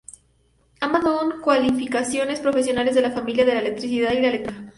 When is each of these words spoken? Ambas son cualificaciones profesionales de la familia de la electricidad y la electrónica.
Ambas 0.79 1.03
son 1.03 1.41
cualificaciones 1.43 2.39
profesionales 2.39 2.95
de 2.95 3.03
la 3.03 3.11
familia 3.11 3.45
de 3.45 3.53
la 3.53 3.59
electricidad 3.59 4.11
y 4.13 4.21
la 4.21 4.29
electrónica. 4.29 4.67